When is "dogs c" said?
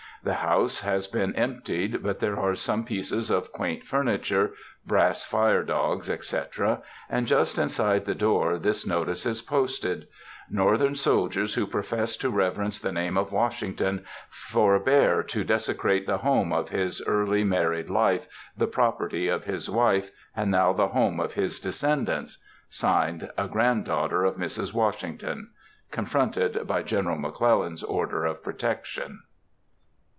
5.63-6.37